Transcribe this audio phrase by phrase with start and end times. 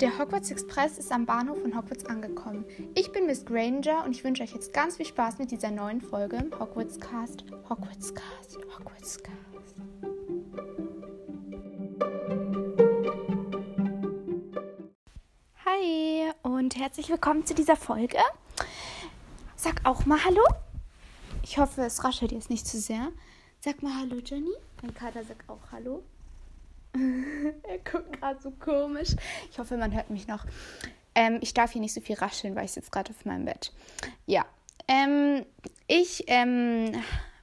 [0.00, 2.64] Der Hogwarts Express ist am Bahnhof von Hogwarts angekommen.
[2.94, 6.00] Ich bin Miss Granger und ich wünsche euch jetzt ganz viel Spaß mit dieser neuen
[6.00, 7.44] Folge im Hogwarts Cast.
[7.68, 9.76] Hogwarts Cast, Hogwarts Cast.
[15.66, 18.16] Hi und herzlich willkommen zu dieser Folge.
[19.54, 20.42] Sag auch mal Hallo.
[21.42, 23.08] Ich hoffe, es raschelt jetzt nicht zu sehr.
[23.60, 24.54] Sag mal Hallo, Jenny.
[24.80, 26.02] Mein Kater sagt auch Hallo.
[27.62, 29.10] er guckt gerade so komisch.
[29.50, 30.44] Ich hoffe, man hört mich noch.
[31.14, 33.72] Ähm, ich darf hier nicht so viel rascheln, weil ich sitze gerade auf meinem Bett.
[34.26, 34.44] Ja.
[34.88, 35.44] Ähm,
[35.86, 36.92] ich ähm,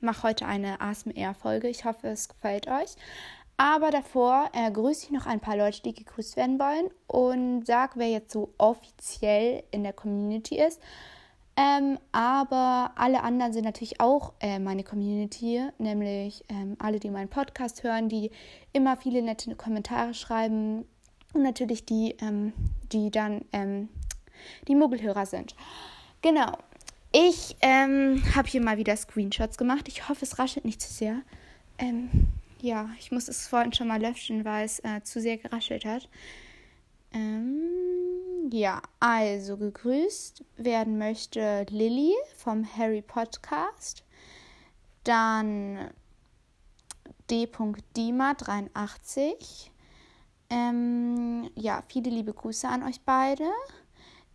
[0.00, 1.68] mache heute eine ASMR-Folge.
[1.68, 2.96] Ich hoffe, es gefällt euch.
[3.56, 7.92] Aber davor äh, grüße ich noch ein paar Leute, die gegrüßt werden wollen und sage,
[7.96, 10.80] wer jetzt so offiziell in der Community ist.
[11.56, 17.28] Ähm, aber alle anderen sind natürlich auch äh, meine Community, nämlich ähm, alle, die meinen
[17.28, 18.32] Podcast hören, die
[18.72, 20.84] immer viele nette Kommentare schreiben
[21.32, 22.52] und natürlich die, ähm,
[22.92, 23.88] die dann ähm,
[24.66, 25.54] die Muggelhörer sind.
[26.22, 26.58] Genau.
[27.12, 29.86] Ich ähm, habe hier mal wieder Screenshots gemacht.
[29.86, 31.22] Ich hoffe, es raschelt nicht zu sehr.
[31.78, 32.10] Ähm,
[32.60, 36.08] ja, ich muss es vorhin schon mal löschen, weil es äh, zu sehr geraschelt hat.
[37.14, 44.04] Ähm, ja, also gegrüßt werden möchte Lilly vom Harry Podcast,
[45.04, 45.90] dann
[47.30, 49.70] D.Dima83.
[50.50, 53.48] Ähm, ja, viele liebe Grüße an euch beide.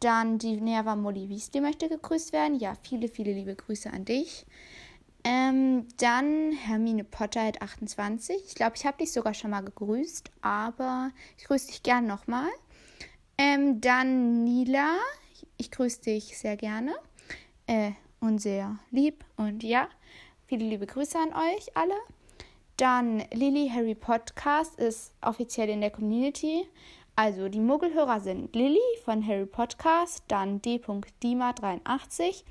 [0.00, 2.58] Dann die Nerva Molly Weasley möchte gegrüßt werden.
[2.58, 4.44] Ja, viele, viele liebe Grüße an dich.
[5.24, 8.36] Ähm, dann Hermine Potter 28.
[8.46, 12.50] Ich glaube, ich habe dich sogar schon mal gegrüßt, aber ich grüße dich gern nochmal.
[13.38, 14.96] Ähm, dann Nila.
[15.56, 16.94] Ich grüße dich sehr gerne
[17.66, 19.24] äh, und sehr lieb.
[19.36, 19.88] Und ja,
[20.46, 21.94] viele liebe Grüße an euch alle.
[22.76, 26.66] Dann Lilly Harry Podcast ist offiziell in der Community.
[27.16, 32.42] Also die Muggelhörer sind Lilly von Harry Podcast, dann D.Dima83,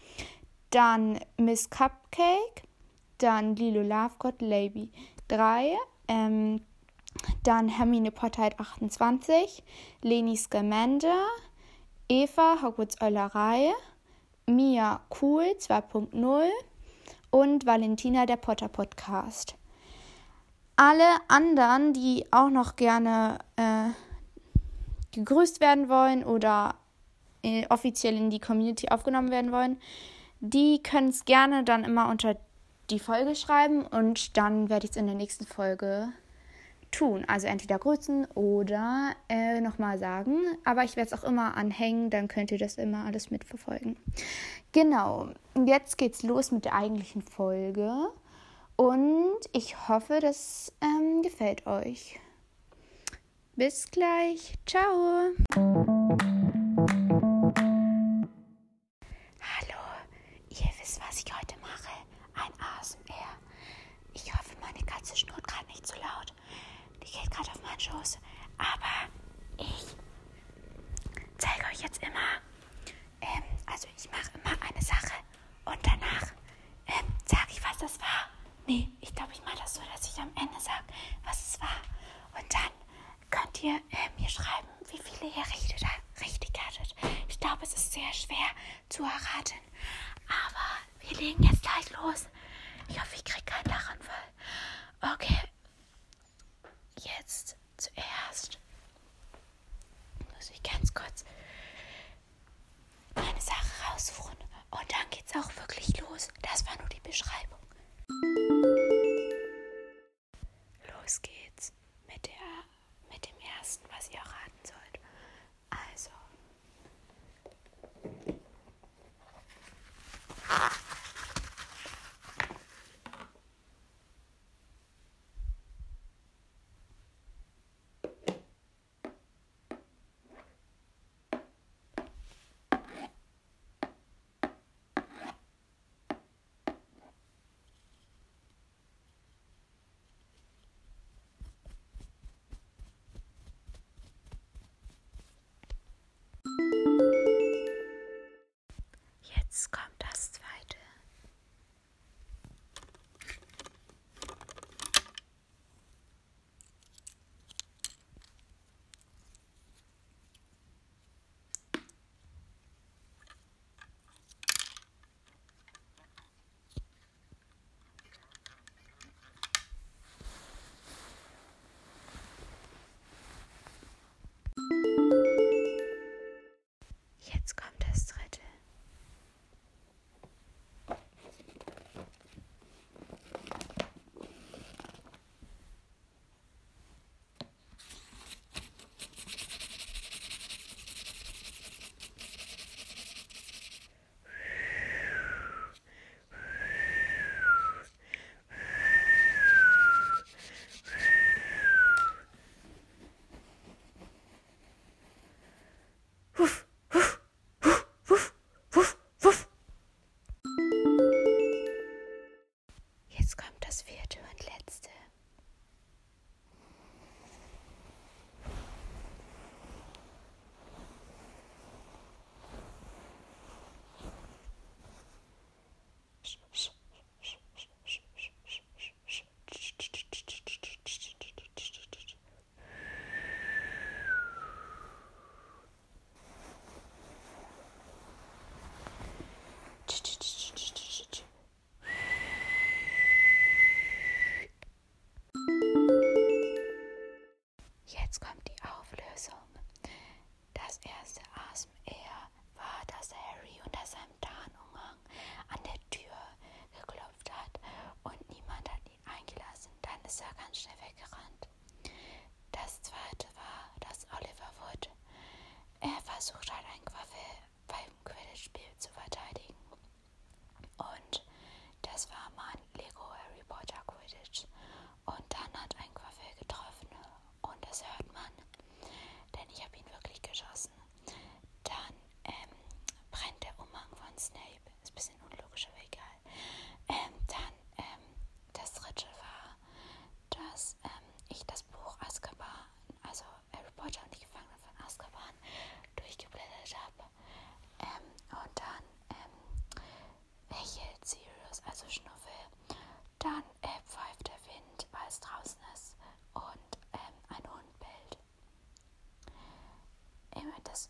[0.69, 2.63] dann Miss Cupcake,
[3.17, 4.89] dann Lilo Lovegood Lady
[5.27, 5.77] 3,
[6.07, 6.61] ähm,
[7.43, 9.63] dann Hermine Potter 28,
[10.01, 11.25] Leni Scamander,
[12.09, 13.71] Eva Hogwarts Eulerei,
[14.45, 16.47] Mia Cool 2.0
[17.31, 19.55] und Valentina der Potter Podcast.
[20.75, 23.89] Alle anderen, die auch noch gerne äh,
[25.11, 26.75] gegrüßt werden wollen oder
[27.43, 29.77] äh, offiziell in die Community aufgenommen werden wollen,
[30.39, 32.37] die können es gerne dann immer unter
[32.89, 36.09] die Folge schreiben und dann werde ich es in der nächsten Folge
[36.93, 37.25] tun.
[37.27, 40.37] Also entweder grüßen oder äh, nochmal sagen.
[40.63, 43.97] Aber ich werde es auch immer anhängen, dann könnt ihr das immer alles mitverfolgen.
[44.71, 45.29] Genau,
[45.65, 48.09] jetzt geht's los mit der eigentlichen Folge.
[48.75, 52.19] Und ich hoffe, das ähm, gefällt euch.
[53.55, 54.55] Bis gleich.
[54.65, 55.33] Ciao.
[67.93, 68.17] Schoß.
[68.57, 69.09] Aber
[69.57, 69.95] ich
[71.37, 72.41] zeige euch jetzt immer,
[73.21, 75.13] ähm, also ich mache immer eine Sache
[75.65, 76.31] und danach
[76.87, 78.29] ähm, sage ich, was das war.
[78.65, 80.85] Nee, ich glaube, ich mache das so, dass ich am Ende sage,
[81.23, 81.81] was es war.
[82.39, 82.71] Und dann
[83.29, 85.85] könnt ihr äh, mir schreiben, wie viele ihr richtig,
[86.21, 86.95] richtig hattet.
[87.27, 88.49] Ich glaube, es ist sehr schwer
[88.89, 89.59] zu erraten.
[90.27, 92.27] Aber wir legen jetzt gleich los.
[92.87, 94.23] Ich hoffe, ich kriege keinen Lachanfall.
[95.13, 95.32] Okay.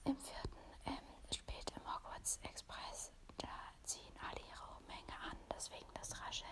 [0.05, 0.97] Im, vierten ähm,
[1.33, 3.11] spielt im Hogwarts Express.
[3.37, 3.47] Da
[3.83, 6.49] ziehen alle ihre Menge an, deswegen das Rascheln.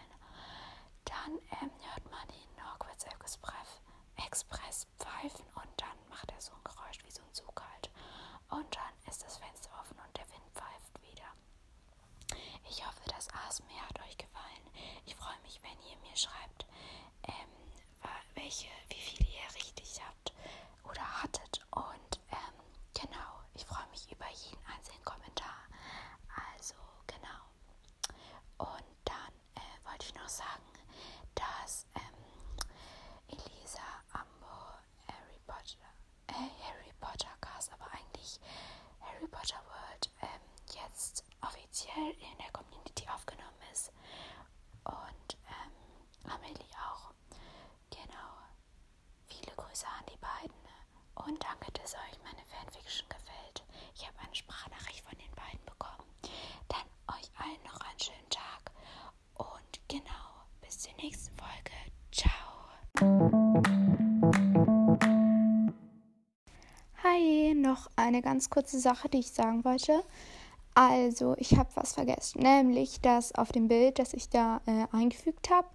[1.06, 3.82] Dann ähm, hört man den Hogwarts Express,
[4.26, 7.90] Express pfeifen und dann macht er so ein Geräusch wie so ein Zug halt.
[8.50, 11.30] Und dann ist das Fenster offen und der Wind pfeift wieder.
[12.70, 14.66] Ich hoffe, das ASMR hat euch gefallen.
[15.06, 16.66] Ich freue mich, wenn ihr mir schreibt,
[17.24, 17.50] ähm,
[18.36, 20.34] welche, wie viele ihr richtig habt
[20.90, 21.62] oder hattet.
[21.72, 22.56] Und ähm,
[22.94, 25.64] genau, ich freue mich über jeden einzelnen Kommentar.
[26.54, 26.76] Also
[27.08, 27.44] genau.
[28.58, 30.64] Und dann äh, wollte ich noch sagen,
[31.36, 32.58] dass ähm,
[33.28, 33.82] Elisa
[34.14, 35.88] Ambo Harry Potter,
[36.28, 38.40] äh, Harry Potter Cast, aber eigentlich
[39.02, 40.42] Harry Potter World ähm,
[40.74, 41.24] jetzt
[41.92, 43.92] offiziell in der Community aufgenommen ist.
[44.84, 47.14] Und ähm, Amelie auch.
[47.90, 48.32] Genau.
[49.28, 50.56] Viele Grüße an die beiden.
[51.16, 53.64] Und danke, dass euch meine Fanfiction gefällt.
[53.96, 56.08] Ich habe eine Sprachnachricht von den beiden bekommen.
[56.68, 58.72] Dann euch allen noch einen schönen Tag.
[59.36, 61.72] Und genau, bis zur nächsten Folge.
[62.12, 62.32] Ciao.
[67.04, 70.04] Hi, noch eine ganz kurze Sache, die ich sagen wollte.
[70.74, 75.50] Also, ich habe was vergessen, nämlich, dass auf dem Bild, das ich da äh, eingefügt
[75.50, 75.68] habe,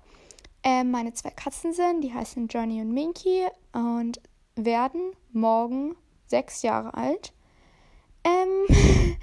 [0.62, 2.02] äh, meine zwei Katzen sind.
[2.02, 4.20] Die heißen Johnny und Minky und
[4.56, 7.32] werden morgen sechs Jahre alt.
[8.24, 8.66] Ähm,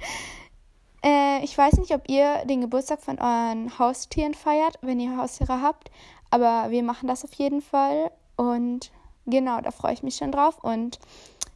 [1.04, 5.60] äh, ich weiß nicht, ob ihr den Geburtstag von euren Haustieren feiert, wenn ihr Haustiere
[5.60, 5.90] habt,
[6.30, 8.90] aber wir machen das auf jeden Fall und
[9.26, 10.98] genau, da freue ich mich schon drauf und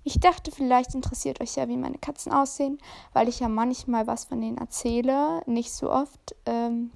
[0.08, 2.78] ich dachte, vielleicht interessiert euch ja, wie meine Katzen aussehen,
[3.12, 6.90] weil ich ja manchmal was von denen erzähle, nicht so oft, ähm,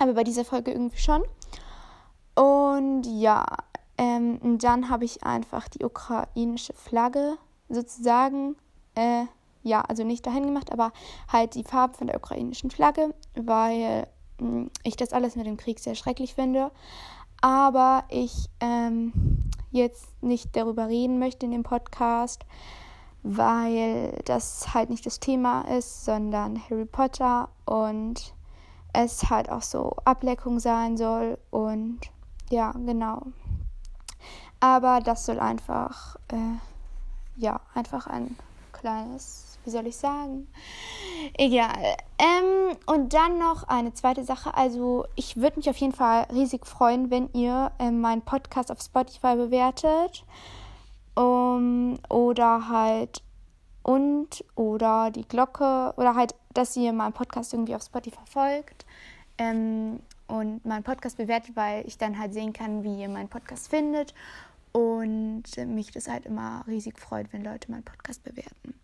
[0.00, 1.22] aber bei dieser Folge irgendwie schon.
[2.34, 3.46] Und ja,
[3.96, 7.38] ähm, dann habe ich einfach die ukrainische Flagge
[7.68, 8.56] sozusagen,
[8.96, 9.26] äh,
[9.62, 10.92] ja, also nicht dahin gemacht, aber
[11.32, 14.08] halt die Farben von der ukrainischen Flagge, weil
[14.40, 16.72] hm, ich das alles mit dem Krieg sehr schrecklich finde.
[17.40, 19.12] Aber ich ähm,
[19.70, 22.44] jetzt nicht darüber reden möchte in dem Podcast,
[23.22, 28.34] weil das halt nicht das Thema ist, sondern Harry Potter und
[28.92, 32.00] es halt auch so Ableckung sein soll und
[32.50, 33.22] ja, genau.
[34.60, 36.56] Aber das soll einfach, äh,
[37.36, 38.36] ja, einfach ein
[38.78, 40.48] kleines, wie soll ich sagen?
[41.36, 41.96] Egal.
[42.18, 44.54] Ähm, und dann noch eine zweite Sache.
[44.54, 48.80] Also, ich würde mich auf jeden Fall riesig freuen, wenn ihr ähm, meinen Podcast auf
[48.80, 50.24] Spotify bewertet.
[51.14, 53.22] Um, oder halt
[53.82, 58.86] und oder die Glocke oder halt, dass ihr meinen Podcast irgendwie auf Spotify folgt.
[59.38, 63.68] Ähm, und meinen Podcast bewertet, weil ich dann halt sehen kann, wie ihr meinen Podcast
[63.68, 64.14] findet.
[64.78, 68.74] Und mich das halt immer riesig freut, wenn Leute meinen Podcast bewerten.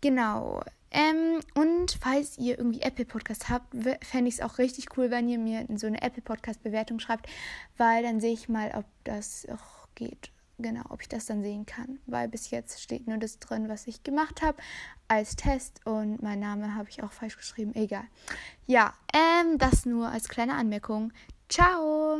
[0.00, 0.62] Genau.
[0.90, 5.28] Ähm, und falls ihr irgendwie Apple Podcast habt, fände ich es auch richtig cool, wenn
[5.28, 7.28] ihr mir so eine Apple Podcast Bewertung schreibt,
[7.76, 10.32] weil dann sehe ich mal, ob das auch geht.
[10.58, 13.86] Genau, ob ich das dann sehen kann, weil bis jetzt steht nur das drin, was
[13.86, 14.58] ich gemacht habe
[15.06, 17.76] als Test und mein Name habe ich auch falsch geschrieben.
[17.76, 18.04] Egal.
[18.66, 21.12] Ja, ähm, das nur als kleine Anmerkung.
[21.48, 22.18] Ciao.